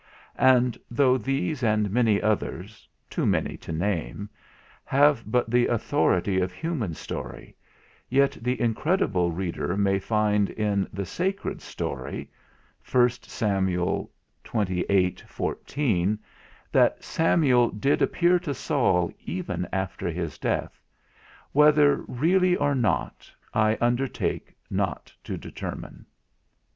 And 0.39 0.79
though 0.89 1.15
these 1.15 1.61
and 1.61 1.91
many 1.91 2.19
others 2.19 2.89
too 3.07 3.23
many 3.27 3.55
to 3.57 3.71
name 3.71 4.31
have 4.83 5.21
but 5.27 5.51
the 5.51 5.67
authority 5.67 6.39
of 6.39 6.51
human 6.51 6.95
story, 6.95 7.55
yet 8.09 8.35
the 8.41 8.59
incredible 8.59 9.29
reader 9.31 9.77
may 9.77 9.99
find 9.99 10.49
in 10.49 10.87
the 10.91 11.05
sacred 11.05 11.61
story 11.61 12.31
(1 12.91 13.09
Sam. 13.11 13.67
xxviii. 14.43 15.15
14) 15.27 16.19
that 16.71 17.03
Samuel 17.03 17.69
did 17.69 18.01
appear 18.01 18.39
to 18.39 18.55
Saul 18.55 19.11
even 19.23 19.67
after 19.71 20.09
his 20.09 20.39
death 20.39 20.81
whether 21.51 21.97
really 22.07 22.55
or 22.55 22.73
not, 22.73 23.31
I 23.53 23.77
undertake 23.79 24.55
not 24.67 25.13
to 25.25 25.37
determine. 25.37 26.07